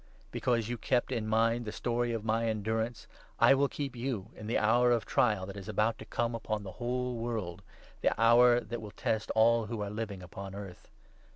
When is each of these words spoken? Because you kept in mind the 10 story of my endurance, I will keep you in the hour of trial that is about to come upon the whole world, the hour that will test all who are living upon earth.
Because 0.31 0.67
you 0.67 0.79
kept 0.79 1.11
in 1.11 1.27
mind 1.27 1.63
the 1.63 1.71
10 1.71 1.75
story 1.77 2.11
of 2.11 2.25
my 2.25 2.47
endurance, 2.47 3.05
I 3.39 3.53
will 3.53 3.67
keep 3.67 3.95
you 3.95 4.31
in 4.35 4.47
the 4.47 4.57
hour 4.57 4.91
of 4.91 5.05
trial 5.05 5.45
that 5.45 5.55
is 5.55 5.69
about 5.69 5.99
to 5.99 6.05
come 6.05 6.33
upon 6.33 6.63
the 6.63 6.71
whole 6.81 7.17
world, 7.17 7.61
the 8.01 8.19
hour 8.19 8.59
that 8.59 8.81
will 8.81 8.89
test 8.89 9.29
all 9.35 9.67
who 9.67 9.83
are 9.83 9.91
living 9.91 10.23
upon 10.23 10.55
earth. 10.55 10.89